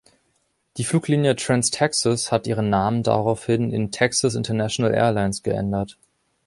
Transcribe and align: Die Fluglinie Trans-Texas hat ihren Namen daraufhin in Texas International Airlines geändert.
Die 0.77 0.83
Fluglinie 0.83 1.35
Trans-Texas 1.35 2.31
hat 2.31 2.47
ihren 2.47 2.71
Namen 2.71 3.03
daraufhin 3.03 3.71
in 3.71 3.91
Texas 3.91 4.33
International 4.33 4.91
Airlines 4.91 5.43
geändert. 5.43 5.99